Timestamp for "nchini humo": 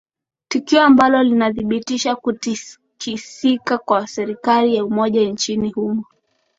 5.29-6.03